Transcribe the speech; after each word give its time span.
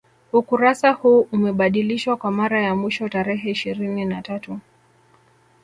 Ukurasa 0.33 0.91
huu 0.91 1.27
umebadilishwa 1.31 2.17
kwa 2.17 2.31
mara 2.31 2.61
ya 2.61 2.75
mwisho 2.75 3.09
tarehe 3.09 3.49
ishirini 3.51 4.05
na 4.05 4.21
tatu 4.21 4.59